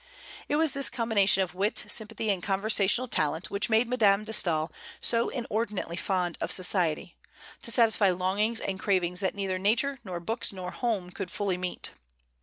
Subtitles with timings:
[0.49, 4.71] It was this combination of wit, sympathy, and conversational talent which made Madame de Staël
[4.99, 7.15] so inordinately fond of society,
[7.61, 11.91] to satisfy longings and cravings that neither Nature nor books nor home could fully meet.